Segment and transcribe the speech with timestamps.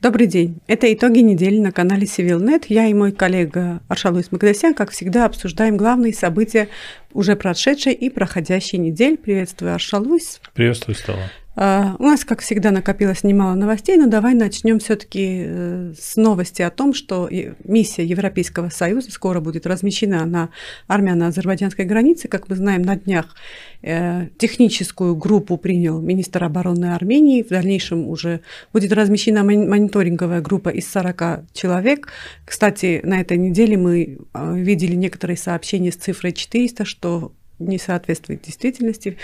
[0.00, 0.62] Добрый день.
[0.66, 2.64] Это итоги недели на канале CivilNet.
[2.68, 6.68] Я и мой коллега Аршалуис Магдасян, как всегда, обсуждаем главные события
[7.12, 9.16] уже прошедшей и проходящей недели.
[9.16, 10.40] Приветствую, Аршалуис.
[10.54, 11.30] Приветствую, Стелла.
[11.62, 16.62] А, у нас, как всегда, накопилось немало новостей, но давай начнем все-таки э, с новости
[16.62, 17.28] о том, что
[17.64, 20.48] миссия Европейского Союза скоро будет размещена на
[20.86, 22.28] армяно-азербайджанской границе.
[22.28, 23.36] Как мы знаем, на днях
[23.82, 27.42] э, техническую группу принял министр обороны Армении.
[27.42, 28.40] В дальнейшем уже
[28.72, 32.08] будет размещена мониторинговая группа из 40 человек.
[32.46, 38.40] Кстати, на этой неделе мы э, видели некоторые сообщения с цифрой 400, что не соответствует
[38.40, 39.18] действительности.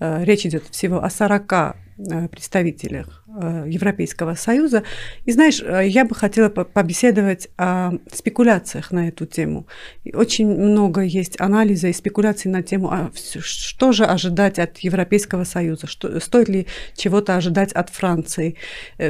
[0.00, 4.84] Э, речь идет всего о 40 э, представителях э, Европейского Союза.
[5.24, 9.66] И знаешь, я бы хотела побеседовать о спекуляциях на эту тему.
[10.14, 15.88] Очень много есть анализа и спекуляций на тему, а что же ожидать от Европейского Союза,
[15.88, 18.56] что, стоит ли чего-то ожидать от Франции.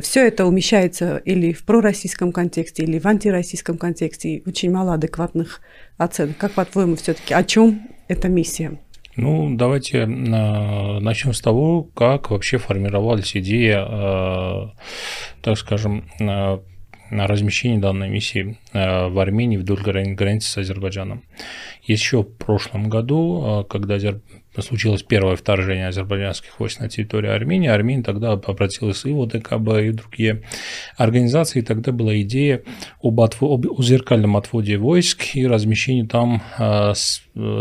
[0.00, 4.42] Все это умещается или в пророссийском контексте, или в антироссийском контексте.
[4.46, 5.60] Очень мало адекватных
[5.98, 6.38] оценок.
[6.38, 8.78] Как по-твоему все-таки, о чем эта миссия?
[9.18, 14.74] Ну, давайте а, начнем с того, как вообще формировалась идея, а,
[15.42, 16.60] так скажем, на
[17.10, 21.24] размещение данной миссии в Армении вдоль границы с Азербайджаном.
[21.82, 23.98] Еще в прошлом году, когда
[24.62, 29.90] случилось первое вторжение азербайджанских войск на территорию Армении, Армения тогда обратилась и в ОДКБ, и
[29.90, 30.42] в другие
[30.96, 32.62] организации, и тогда была идея
[33.02, 36.92] об, отво- об зеркальном отводе войск и размещении там э,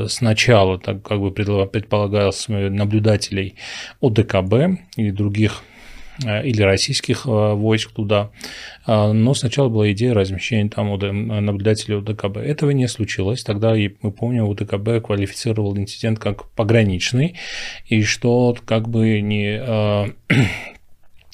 [0.08, 3.56] сначала, так как бы предполагалось, наблюдателей
[4.02, 5.64] ОДКБ и других
[6.24, 8.32] или российских э, войск туда.
[8.86, 10.90] А, но сначала была идея размещения там
[11.46, 12.38] наблюдателей УДКБ.
[12.38, 13.44] Этого не случилось.
[13.44, 17.36] Тогда, мы помним, УДКБ квалифицировал инцидент как пограничный,
[17.86, 20.06] и что как бы не э,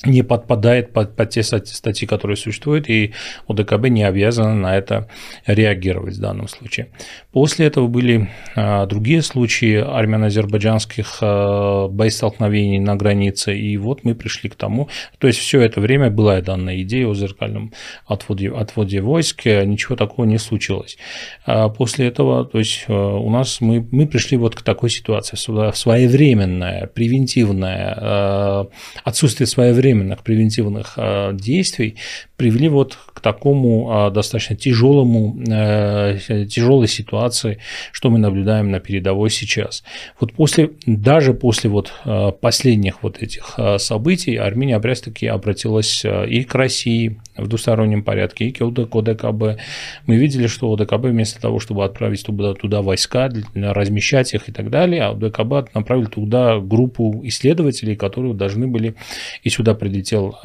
[0.05, 3.13] не подпадает под, под те статьи, которые существуют, и
[3.47, 5.07] ОДКБ не обязана на это
[5.45, 6.89] реагировать в данном случае.
[7.31, 14.49] После этого были а, другие случаи армяно-азербайджанских а, боестолкновений на границе, и вот мы пришли
[14.49, 17.73] к тому, то есть все это время была данная идея о зеркальном
[18.05, 20.97] отводе, отводе войск, ничего такого не случилось.
[21.45, 25.37] А после этого, то есть а, у нас мы, мы пришли вот к такой ситуации,
[25.37, 28.67] своевременное, превентивное, а,
[29.03, 31.95] отсутствие своевременного своевременных превентивных а, действий
[32.37, 36.17] привели вот к такому а, достаточно тяжелому, э,
[36.49, 37.59] тяжелой ситуации,
[37.91, 39.83] что мы наблюдаем на передовой сейчас.
[40.19, 41.93] Вот после, даже после вот
[42.41, 48.61] последних вот этих событий Армения опять-таки обратилась и к России в двустороннем порядке, и к
[48.61, 49.59] ОДКБ.
[50.05, 54.69] Мы видели, что ОДКБ вместо того, чтобы отправить туда, туда войска, размещать их и так
[54.69, 58.95] далее, а ОДКБ направили туда группу исследователей, которые должны были,
[59.43, 60.37] и сюда прилетел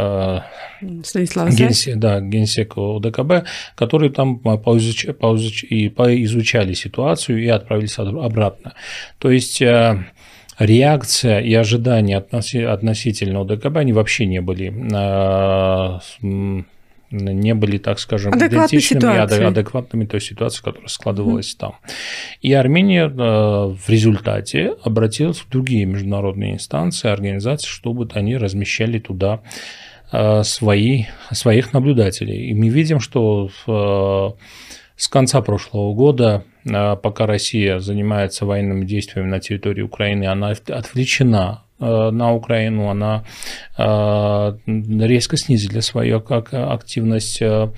[1.05, 8.75] Станислав генсек, да, генсек ОДКБ, которые там поизуч, поизуч, и поизучали ситуацию и отправились обратно.
[9.19, 10.05] То есть э,
[10.59, 15.99] реакция и ожидания относительно ОДКБ, они вообще не были э,
[17.11, 19.41] не были, так скажем, идентичными ситуации.
[19.41, 21.59] и адекватными той ситуации, которая складывалась mm.
[21.59, 21.75] там.
[22.43, 29.41] И Армения э, в результате обратилась в другие международные инстанции, организации, чтобы они размещали туда
[30.11, 32.49] Э, свои, своих наблюдателей.
[32.49, 34.39] И мы видим, что в,
[34.97, 41.65] с конца прошлого года, э, пока Россия занимается военными действиями на территории Украины, она отвлечена
[41.67, 43.25] Э, на Украину, она
[43.77, 47.71] э, резко снизила свою активность э,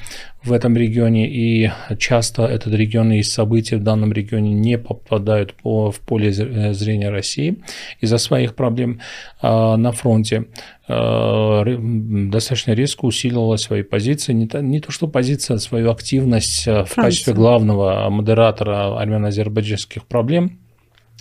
[0.42, 5.94] в этом регионе, и часто этот регион и события в данном регионе не попадают в
[6.06, 7.58] поле зрения России
[8.00, 9.00] из-за своих проблем
[9.42, 10.46] на фронте.
[10.88, 16.84] Достаточно резко усиливала свои позиции, не то, не то что позиция, а свою активность Франция.
[16.86, 20.58] в качестве главного модератора армяно-азербайджанских проблем–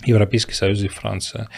[0.04, 1.48] Европейский Союз и Франция.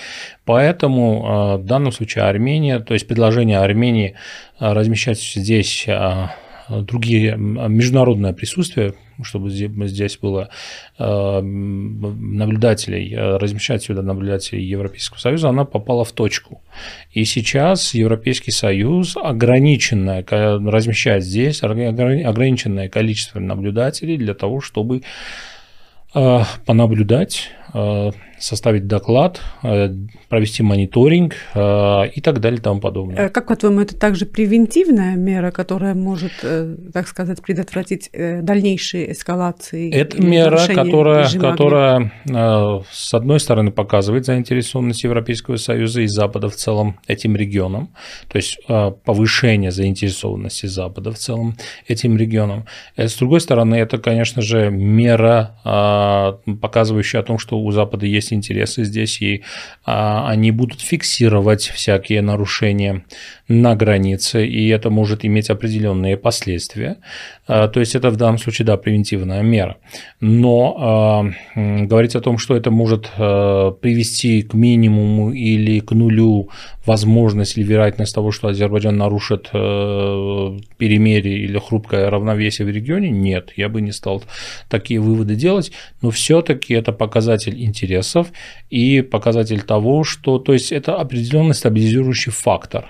[0.44, 4.16] Поэтому а, в данном случае Армения, то есть предложение Армении
[4.58, 6.34] а, размещать здесь а,
[6.68, 10.48] другие международное присутствие, чтобы здесь было
[10.98, 16.62] наблюдателей, размещать сюда наблюдателей Европейского Союза, она попала в точку.
[17.12, 25.02] И сейчас Европейский Союз ограниченное, размещает здесь ограниченное количество наблюдателей для того, чтобы
[26.12, 27.50] понаблюдать
[28.42, 29.88] составить доклад, э,
[30.28, 33.28] провести мониторинг э, и так далее и тому подобное.
[33.28, 36.32] Как, по-твоему, это также превентивная мера, которая может,
[36.92, 39.92] так сказать, предотвратить дальнейшие эскалации?
[39.92, 42.12] Это мера, которая, которая,
[42.90, 47.94] с одной стороны, показывает заинтересованность Европейского Союза и Запада в целом этим регионом,
[48.28, 48.58] то есть
[49.04, 51.56] повышение заинтересованности Запада в целом
[51.86, 52.66] этим регионом.
[52.96, 58.84] С другой стороны, это, конечно же, мера, показывающая о том, что у Запада есть интересы
[58.84, 59.42] здесь, и
[59.84, 63.04] а, они будут фиксировать всякие нарушения
[63.52, 66.96] на границе, и это может иметь определенные последствия.
[67.46, 69.76] А, то есть это в данном случае, да, превентивная мера.
[70.20, 76.48] Но э, говорить о том, что это может э, привести к минимуму или к нулю
[76.86, 83.52] возможность или вероятность того, что Азербайджан нарушит э, перемирие или хрупкое равновесие в регионе, нет,
[83.56, 84.22] я бы не стал
[84.68, 88.28] такие выводы делать, но все-таки это показатель интересов
[88.70, 92.86] и показатель того, что, то есть это определенный стабилизирующий фактор,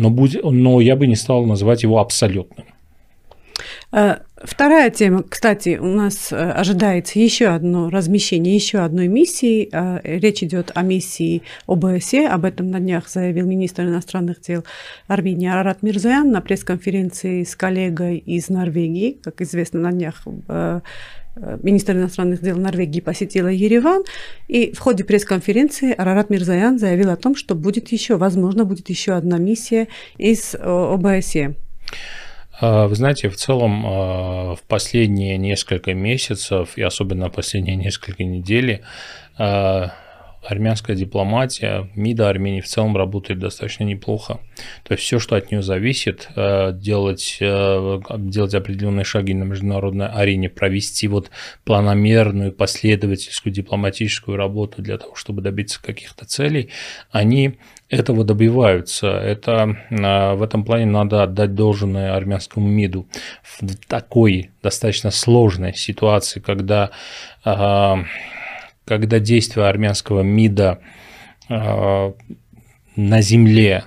[0.00, 2.66] но, будь, но я бы не стал называть его абсолютным.
[3.92, 9.68] Э, вторая тема, кстати, у нас э, ожидается еще одно размещение еще одной миссии.
[9.72, 12.28] Э, речь идет о миссии ОБСЕ.
[12.28, 14.64] Об этом на днях заявил министр иностранных дел
[15.06, 19.18] Армении Арарат Мирзаян на пресс-конференции с коллегой из Норвегии.
[19.22, 20.24] Как известно, на днях
[21.36, 24.02] министр иностранных дел Норвегии посетила Ереван,
[24.48, 29.12] и в ходе пресс-конференции Арарат Мирзаян заявил о том, что будет еще, возможно, будет еще
[29.12, 29.88] одна миссия
[30.18, 31.54] из ОБСЕ.
[32.60, 38.82] А, вы знаете, в целом а, в последние несколько месяцев и особенно последние несколько недель
[39.38, 39.92] а,
[40.42, 44.40] армянская дипломатия, МИДа Армении в целом работает достаточно неплохо.
[44.84, 51.08] То есть все, что от нее зависит, делать, делать определенные шаги на международной арене, провести
[51.08, 51.30] вот
[51.64, 56.70] планомерную, последовательскую дипломатическую работу для того, чтобы добиться каких-то целей,
[57.10, 57.58] они
[57.90, 59.08] этого добиваются.
[59.08, 63.08] Это, а, в этом плане надо отдать должное армянскому МИДу.
[63.42, 66.90] В такой достаточно сложной ситуации, когда,
[68.90, 70.80] когда действия армянского МИДа
[71.48, 72.12] а,
[72.96, 73.84] на земле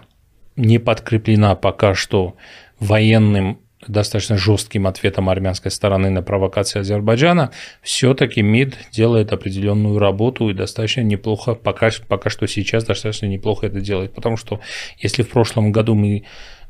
[0.56, 2.38] не подкреплена пока что
[2.80, 7.52] военным достаточно жестким ответом армянской стороны на провокации Азербайджана,
[7.82, 13.82] все-таки МИД делает определенную работу и достаточно неплохо, пока, пока что сейчас достаточно неплохо это
[13.82, 14.14] делает.
[14.14, 14.62] Потому что
[15.00, 16.24] если в прошлом году мы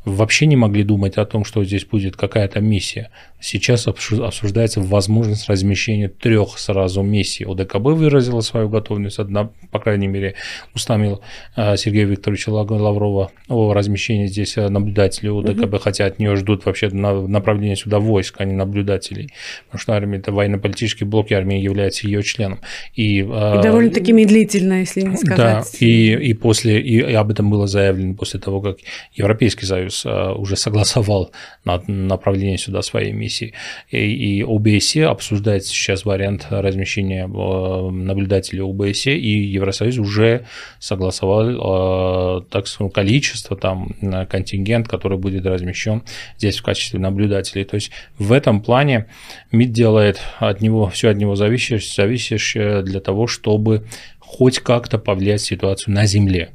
[0.05, 3.09] вообще не могли думать о том, что здесь будет какая-то миссия.
[3.39, 7.45] Сейчас обсуждается возможность размещения трех сразу миссий.
[7.45, 10.35] ОДКБ выразила свою готовность, одна, по крайней мере,
[10.73, 11.17] устами
[11.55, 15.79] э, Сергея Викторовича Лаврова о размещении здесь э, наблюдателей ОДКБ, угу.
[15.79, 19.29] хотя от нее ждут вообще направления сюда войск, а не наблюдателей.
[19.65, 22.59] Потому что армия– это военно-политический блок, и армия является ее членом.
[22.95, 25.37] И, э, и довольно-таки медлительно, если не сказать.
[25.37, 28.77] Да, и, и, после, и, и об этом было заявлено после того, как
[29.13, 31.31] Европейский Союз уже согласовал
[31.63, 33.53] направление сюда своей миссии.
[33.89, 40.45] И, и ОБСЕ обсуждает сейчас вариант размещения э, наблюдателей ОБСЕ, и Евросоюз уже
[40.79, 43.89] согласовал э, так скажем, количество, там,
[44.29, 46.03] контингент, который будет размещен
[46.37, 47.65] здесь в качестве наблюдателей.
[47.65, 49.07] То есть в этом плане
[49.51, 53.85] МИД делает от него все от него зависящее, зависящее для того, чтобы
[54.19, 56.51] хоть как-то повлиять ситуацию на Земле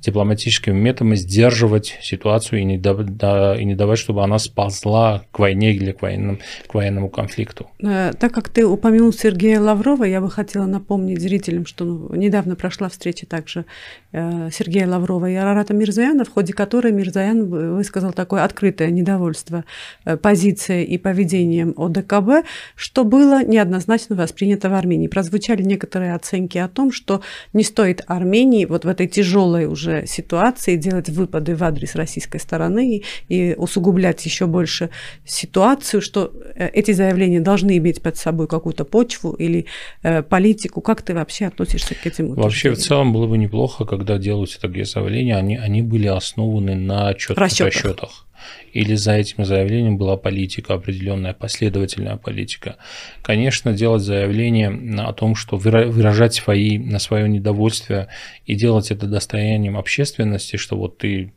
[0.00, 5.74] дипломатическими методами сдерживать ситуацию и не, да, и не давать, чтобы она сползла к войне
[5.74, 7.68] или к, военным, к военному конфликту.
[7.82, 11.84] Э, так как ты упомянул Сергея Лаврова, я бы хотела напомнить зрителям, что
[12.14, 13.64] недавно прошла встреча также
[14.12, 17.46] э, Сергея Лаврова и Арарата Мирзаяна, в ходе которой Мирзаян
[17.76, 19.64] высказал такое открытое недовольство
[20.04, 22.46] э, позицией и поведением ОДКБ,
[22.76, 25.08] что было неоднозначно воспринято в Армении.
[25.08, 30.76] Прозвучали некоторые оценки о том, что не стоит Армении вот в этой тяжелой уже ситуации,
[30.76, 34.90] делать выпады в адрес российской стороны и усугублять еще больше
[35.24, 39.66] ситуацию, что э, эти заявления должны иметь под собой какую-то почву или
[40.02, 40.80] э, политику.
[40.80, 44.84] Как ты вообще относишься к этим Вообще в целом было бы неплохо, когда делаются такие
[44.84, 47.74] заявления, они, они были основаны на четких расчетах.
[47.74, 48.25] расчетах
[48.72, 52.76] или за этим заявлением была политика, определенная последовательная политика.
[53.22, 58.08] Конечно, делать заявление о том, что выражать свои, на свое недовольствие
[58.44, 61.32] и делать это достоянием общественности, что вот ты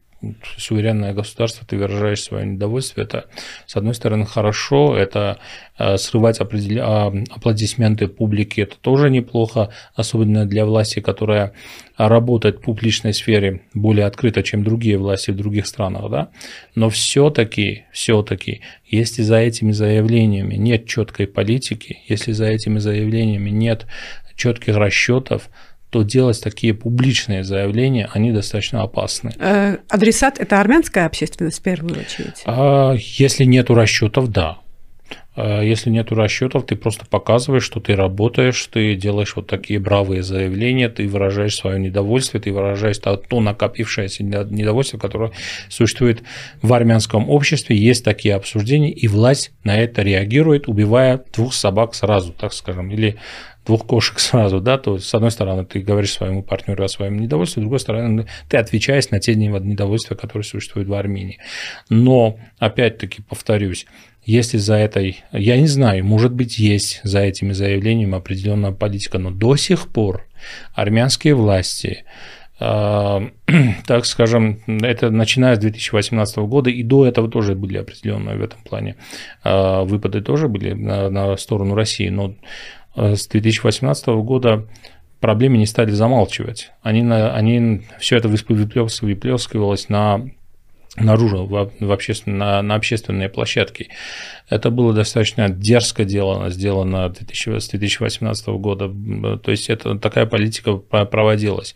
[0.58, 3.26] суверенное государство, ты выражаешь свое недовольствие, это,
[3.66, 5.40] с одной стороны, хорошо, это
[5.78, 6.40] э, срывать.
[6.40, 11.54] А, аплодисменты публики, это тоже неплохо, особенно для власти, которая
[11.98, 16.30] работает в публичной сфере более открыто, чем другие власти в других странах, да,
[16.76, 23.86] но все-таки, все-таки, если за этими заявлениями нет четкой политики, если за этими заявлениями нет
[24.36, 25.50] четких расчетов,
[25.90, 29.32] то делать такие публичные заявления, они достаточно опасны.
[29.40, 32.44] Э, адресат– это армянская общественность в первую очередь?
[32.46, 34.60] А, если нет расчетов, да.
[35.42, 40.22] А если нет расчетов, ты просто показываешь, что ты работаешь, ты делаешь вот такие бравые
[40.22, 45.32] заявления, ты выражаешь свое недовольство, ты выражаешь то, накопившееся недовольство, которое
[45.70, 46.24] существует
[46.62, 47.78] в армянском обществе.
[47.78, 53.16] Есть такие обсуждения, и власть на это реагирует, убивая двух собак сразу, так скажем, или
[53.66, 57.62] двух кошек сразу, да, то с одной стороны ты говоришь своему партнеру о своем недовольстве,
[57.62, 61.40] с другой стороны ты отвечаешь на те недовольства, которые существуют в Армении.
[61.90, 63.86] Но, опять-таки, повторюсь,
[64.30, 69.32] если за этой, я не знаю, может быть, есть за этими заявлениями определенная политика, но
[69.32, 70.28] до сих пор
[70.76, 72.04] армянские власти,
[72.60, 73.28] э,
[73.88, 78.62] так скажем, это начиная с 2018 года, и до этого тоже были определенные в этом
[78.62, 78.98] плане
[79.44, 82.36] э, выпады тоже были на, на сторону России, но
[82.96, 84.68] э, с 2018 года
[85.20, 86.72] проблемы не стали замалчивать.
[86.84, 90.30] Они, они все это выплескивалось на
[90.98, 93.90] наружу, в, обществен, на, общественные площадки.
[94.50, 98.92] Это было достаточно дерзко делано, сделано 2000, с 2018 года.
[99.38, 101.76] То есть это такая политика проводилась.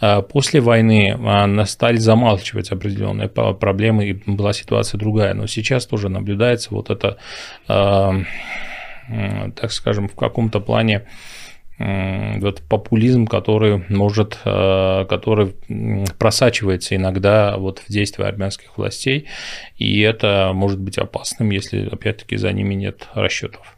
[0.00, 5.34] А после войны а, стали замалчивать определенные проблемы, и была ситуация другая.
[5.34, 7.18] Но сейчас тоже наблюдается вот это,
[7.68, 8.14] а,
[9.56, 11.06] так скажем, в каком-то плане
[11.78, 15.54] вот популизм, который может, э, который
[16.18, 19.26] просачивается иногда вот в действия армянских властей,
[19.76, 23.76] и это может быть опасным, если, опять-таки, за ними нет расчетов.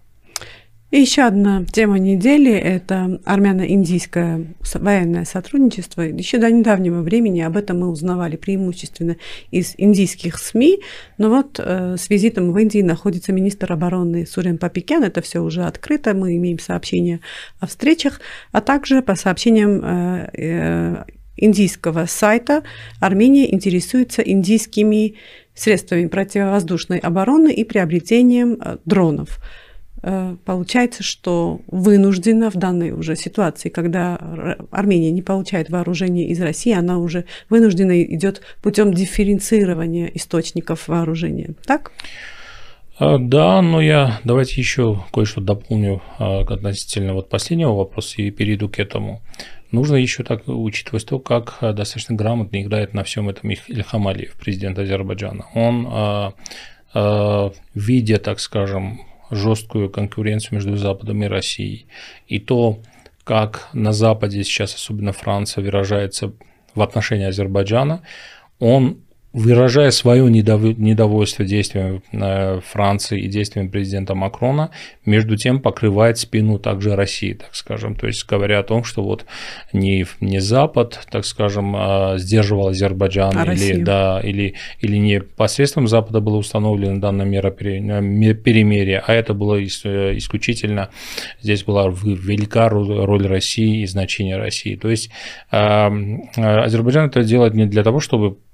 [0.94, 6.02] И еще одна тема недели– это армяно-индийское военное сотрудничество.
[6.02, 9.16] Еще до недавнего времени об этом мы узнавали преимущественно
[9.50, 10.78] из индийских СМИ,
[11.18, 15.64] но вот э, с визитом в Индии находится министр обороны Сурен Папикян, это все уже
[15.64, 17.18] открыто, мы имеем сообщения
[17.58, 18.20] о встречах,
[18.52, 21.04] а также по сообщениям э, э,
[21.36, 22.62] индийского сайта
[23.00, 25.16] Армения интересуется индийскими
[25.56, 29.40] средствами противовоздушной обороны и приобретением э, дронов.
[30.06, 34.18] Э, получается, что вынуждена в данной уже ситуации, когда
[34.70, 41.54] Армения не получает вооружение из России, она уже вынуждена идет путем дифференцирования источников вооружения.
[41.64, 41.92] Так?
[42.98, 48.68] А, да, но я давайте еще кое-что дополню а, относительно вот последнего вопроса и перейду
[48.68, 49.22] к этому.
[49.70, 54.34] Нужно еще так учитывать то, как а, достаточно грамотно играет на всем этом Ильхам Алиев,
[54.38, 55.46] президент Азербайджана.
[55.54, 56.34] Он,
[57.74, 59.00] видя, так скажем,
[59.30, 61.86] жесткую конкуренцию между Западом и Россией.
[62.26, 62.80] И то,
[63.24, 66.32] как на Западе сейчас, особенно Франция, выражается
[66.74, 68.02] в отношении Азербайджана,
[68.58, 68.98] он
[69.34, 74.70] выражая свое недовольство действиями э, Франции и действиями президента Макрона,
[75.04, 77.96] между тем покрывает спину также России, так скажем.
[77.96, 79.26] То есть говоря о том, что вот
[79.72, 85.88] не, не Запад, так скажем, а сдерживал Азербайджан, а или, да, или, или не посредством
[85.88, 90.90] Запада было установлено данная мера перемирия, а это было э, исключительно,
[91.42, 94.76] здесь была велика роль России и значение России.
[94.76, 95.10] То есть
[95.50, 98.38] Азербайджан это делает не для того, чтобы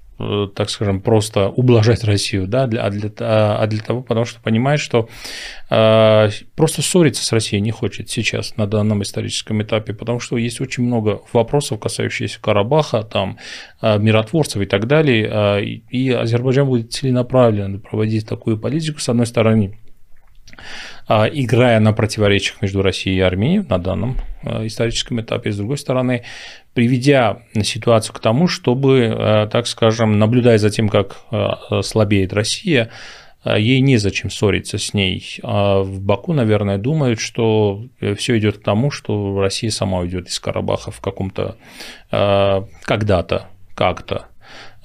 [0.55, 4.79] так скажем, просто ублажать Россию, да, для, а, для, а для того, потому что понимает,
[4.79, 5.09] что
[5.69, 10.61] э, просто ссориться с Россией не хочет сейчас на данном историческом этапе, потому что есть
[10.61, 13.37] очень много вопросов, касающихся Карабаха, там,
[13.81, 19.25] э, миротворцев и так далее, э, и Азербайджан будет целенаправленно проводить такую политику, с одной
[19.25, 19.80] стороны, а,
[21.33, 26.23] играя на противоречиях между Россией и Арменией на данном а, историческом этапе, с другой стороны,
[26.73, 31.17] приведя ситуацию к тому, чтобы, а, так скажем, наблюдая за тем, как
[31.83, 32.89] слабеет Россия,
[33.43, 35.39] ей незачем ссориться с ней.
[35.41, 37.83] А в Баку, наверное, думают, что
[38.17, 41.55] все идет к тому, что Россия сама уйдет из Карабаха в каком-то
[42.09, 44.27] когда-то, как-то.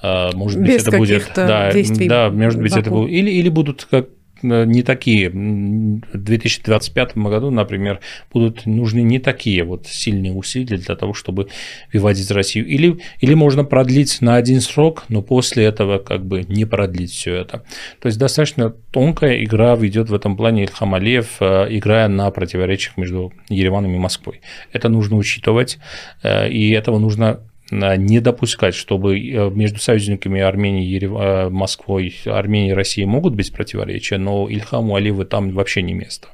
[0.02, 1.30] Может быть, Без это будет.
[1.34, 2.80] Да, да, может быть, Баку.
[2.80, 3.10] это будет.
[3.10, 4.15] Или, или будут как Э,
[4.46, 5.30] не такие.
[5.30, 8.00] В 2025 году, например,
[8.32, 11.48] будут нужны не такие вот сильные усилия для того, чтобы
[11.92, 12.66] выводить Россию.
[12.66, 17.34] Или, или можно продлить на один срок, но после этого как бы не продлить все
[17.34, 17.64] это.
[18.00, 22.96] То есть достаточно тонкая игра ведет в этом плане Ильхам Алиев, э, играя на противоречиях
[22.96, 24.40] между Ереваном и Москвой.
[24.72, 25.78] Это нужно учитывать,
[26.22, 31.12] э, и этого нужно не допускать, чтобы э, между союзниками Армении, Ерев...
[31.18, 36.28] Э, Москвой, Армении и Россией могут быть противоречия, но Ильхаму Алиеву там вообще не место.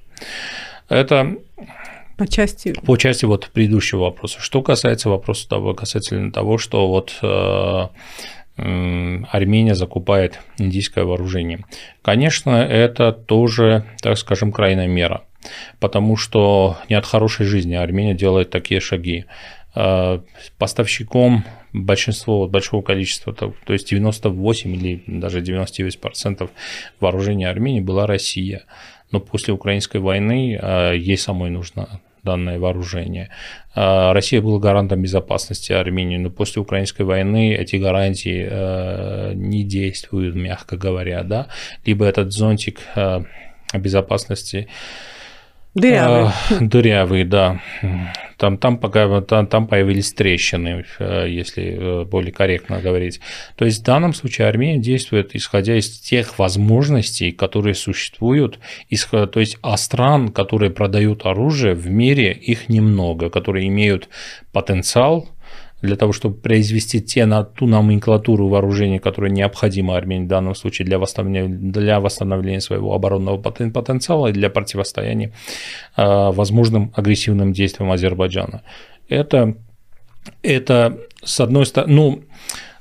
[0.89, 1.37] Это
[2.17, 2.75] по части...
[2.85, 4.39] По части вот предыдущего вопроса.
[4.41, 7.89] Что касается вопроса того, касательно того, что вот э,
[8.57, 11.65] Армения закупает индийское вооружение.
[12.03, 15.23] Конечно, это тоже, так скажем, крайняя мера,
[15.81, 19.25] потому что не от хорошей жизни Армения делает такие шаги.
[20.59, 26.51] Поставщиком большинство, большого количества, то, то есть 98 или даже 99%
[27.01, 28.65] вооружения Армении была Россия.
[29.11, 30.59] Но после украинской войны
[30.95, 33.31] ей самой нужно данное вооружение.
[33.75, 41.25] Россия была гарантом безопасности Армении, но после украинской войны эти гарантии не действуют, мягко говоря,
[41.25, 41.49] да.
[41.85, 42.81] Либо этот зонтик
[43.75, 44.69] безопасности
[45.75, 46.25] Дырявый.
[46.27, 47.61] А, дырявый, да.
[48.37, 53.21] Там, там, пока, там, там появились трещины, э, если э, более корректно говорить.
[53.57, 58.59] То есть в данном случае Армения действует исходя из тех возможностей, которые существуют,
[59.11, 64.09] то есть а стран, которые продают оружие в мире, их немного, которые имеют
[64.53, 65.29] потенциал
[65.83, 70.87] для того, чтобы произвести те, на ту номенклатуру вооружений, которая необходима Армении в данном случае
[70.87, 75.33] для восстановления, для восстановления своего оборонного потенциала и для противостояния
[75.97, 78.63] а, возможным агрессивным действиям Азербайджана.
[79.09, 79.57] Это,
[80.43, 82.23] это с одной стороны, ну,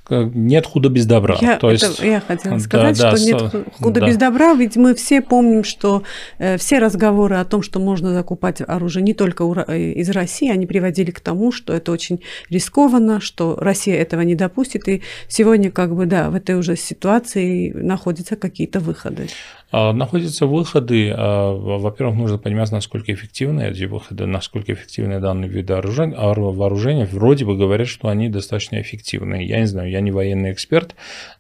[0.10, 1.38] нет худа без добра.
[1.42, 4.08] Я, То есть, это, я хотела сказать, да, что да, нет худа да.
[4.08, 6.04] без добра, ведь мы все помним, что
[6.38, 10.66] э, все разговоры о том, что можно закупать оружие не только э, из России, они
[10.66, 15.96] приводили к тому, что это очень рискованно, что Россия этого не допустит, и сегодня как
[15.96, 19.28] бы, да, в этой уже ситуации находятся какие-то выходы.
[19.72, 21.14] А, находятся выходы.
[21.16, 27.08] А, во-первых, нужно понимать, насколько эффективны эти выходы, насколько эффективны данные виды вооружения.
[27.12, 29.46] Вроде бы говорят, что они достаточно эффективны.
[29.46, 30.96] Я не знаю, я не военный эксперт,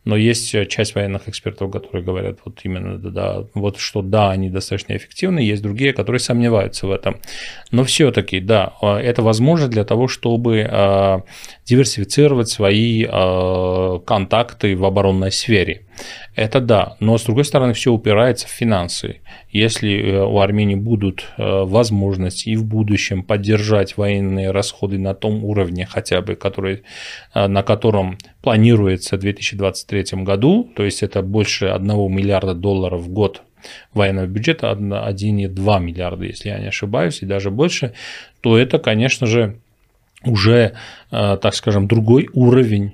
[0.05, 4.95] но есть часть военных экспертов, которые говорят вот именно, да, вот что да, они достаточно
[4.95, 7.17] эффективны, есть другие, которые сомневаются в этом.
[7.71, 10.69] Но все-таки, да, а, это возможно для того, чтобы
[11.65, 15.85] диверсифицировать свои контакты в оборонной сфере.
[16.35, 19.21] Это да, но с другой стороны все упирается в финансы.
[19.49, 25.43] Если э, у Армении будут э, возможности и в будущем поддержать военные расходы на том
[25.43, 26.83] уровне хотя бы, который,
[27.33, 33.09] э, на котором планируется в 2023 году, то есть это больше 1 миллиарда долларов в
[33.09, 33.41] год
[33.93, 37.93] военного бюджета, 1,2 миллиарда, если я не ошибаюсь, и даже больше,
[38.41, 39.57] то это, конечно же,
[40.23, 40.73] уже,
[41.09, 42.93] так скажем, другой уровень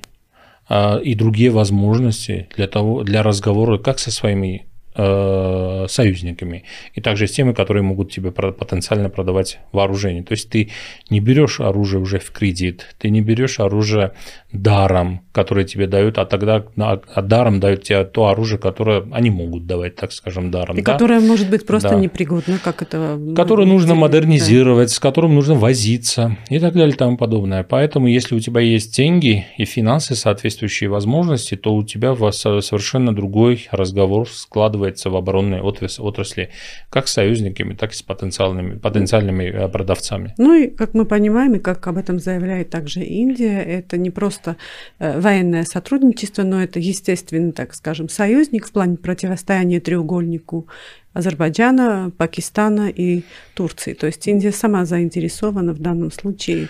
[1.03, 4.66] и другие возможности для, того, для разговора как со своими
[5.00, 6.63] Э, союзниками,
[6.96, 10.24] и также с теми, которые могут тебе потенциально продавать вооружение.
[10.24, 10.72] То есть ты
[11.12, 14.14] не берешь оружие уже в кредит, ты не берешь оружие
[14.51, 19.68] даром, которое тебе дают, а тогда а даром дают тебе то оружие, которое они могут
[19.68, 20.77] давать, так скажем, даром.
[20.77, 20.94] И да?
[20.94, 21.96] которое может быть просто да.
[21.96, 23.20] непригодно, как это...
[23.36, 24.96] Которое нужно модернизировать, да.
[24.96, 27.62] с которым нужно возиться и так далее и тому подобное.
[27.62, 33.68] Поэтому, если у тебя есть деньги и финансы, соответствующие возможности, то у тебя совершенно другой
[33.72, 36.50] разговор складывается вкладывается в оборонные отрасли
[36.89, 40.33] как с союзниками, так и с потенциальными, потенциальными э, продавцами.
[40.37, 44.55] Ну и, как мы понимаем, и как об этом заявляет также Индия, это не просто
[45.00, 50.67] э, военное сотрудничество, но это естественный, так скажем, союзник в плане противостояния треугольнику
[51.13, 53.23] Азербайджана, Пакистана и
[53.55, 53.93] Турции.
[53.93, 56.67] То есть Индия сама заинтересована в данном случае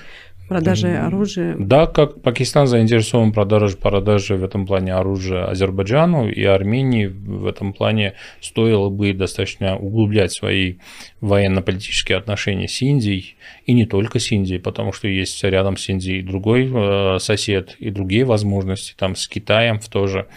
[0.47, 1.55] продажи оружия.
[1.57, 7.45] Да, как Пакистан заинтересован в продаже, продаже в этом плане оружия Азербайджану и Армении в
[7.45, 10.75] этом плане стоило бы достаточно углублять свои
[11.21, 16.21] военно-политические отношения с Индией, и не только с Индией, потому что есть рядом с Индией
[16.21, 20.27] другой э, сосед и другие возможности, там с Китаем в тоже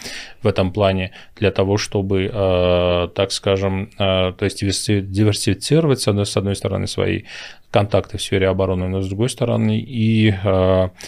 [0.41, 6.25] в этом плане, для того, чтобы, э, так скажем, э, то есть диверсифицировать с одной,
[6.25, 7.23] с одной стороны свои
[7.71, 10.00] контакты в сфере обороны, но с другой стороны и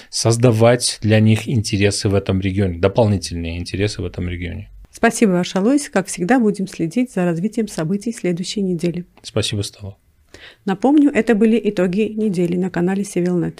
[0.09, 4.69] создавать для них интересы в этом регионе, дополнительные интересы в этом регионе.
[4.91, 5.89] Спасибо, Ваш Алойс.
[5.89, 9.05] Как всегда, будем следить за развитием событий следующей недели.
[9.23, 9.97] Спасибо, Стала.
[10.65, 13.59] Напомню, это были итоги недели на канале CivilNet.